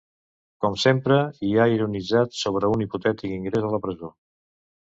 Com 0.63 0.77
sempre, 0.83 1.17
i 1.49 1.51
ha 1.59 1.67
ironitzat 1.75 2.35
sobre 2.39 2.73
un 2.73 2.85
hipotètic 2.87 3.39
ingrés 3.39 3.71
a 3.71 3.73
la 3.77 3.85
presó. 3.87 4.13